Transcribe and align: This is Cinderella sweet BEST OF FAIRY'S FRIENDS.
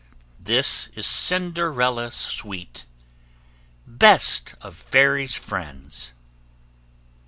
This 0.39 0.87
is 0.95 1.05
Cinderella 1.05 2.11
sweet 2.11 2.87
BEST 3.85 4.55
OF 4.59 4.75
FAIRY'S 4.75 5.35
FRIENDS. 5.35 6.15